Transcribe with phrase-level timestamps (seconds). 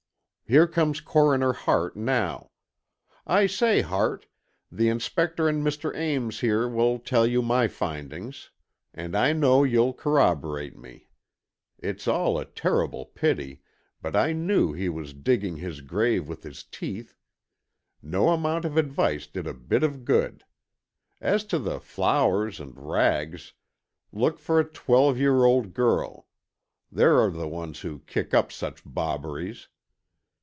[0.47, 2.51] Here comes Coroner Hart now.
[3.25, 4.27] I say, Hart,
[4.69, 5.95] the Inspector and Mr.
[5.95, 8.49] Ames here will tell you my findings,
[8.93, 11.07] and I know you'll corroborate me.
[11.79, 13.61] It's all a terrible pity,
[14.01, 17.15] but I knew he was digging his grave with his teeth.
[18.03, 20.43] No amount of advice did a bit of good.
[21.21, 23.53] As to the flowers and rags,
[24.11, 26.27] look for a twelve year old girl....
[26.91, 29.69] There are the ones who kick up such bobberies.